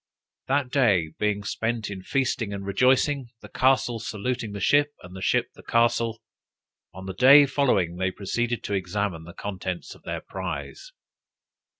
That 0.47 0.71
day 0.71 1.11
being 1.19 1.43
spent 1.43 1.91
in 1.91 2.01
feasting 2.01 2.51
and 2.53 2.65
rejoicing, 2.65 3.29
the 3.41 3.49
castle 3.49 3.99
saluting 3.99 4.51
the 4.51 4.59
ship, 4.59 4.95
and 5.03 5.15
the 5.15 5.21
ship 5.21 5.49
the 5.53 5.61
castle, 5.61 6.23
on 6.91 7.05
the 7.05 7.13
day 7.13 7.45
following 7.45 7.97
they 7.97 8.09
proceeded 8.09 8.63
to 8.63 8.73
examine 8.73 9.25
the 9.25 9.33
contents 9.35 9.93
of 9.93 10.01
their 10.01 10.21
prize. 10.21 10.91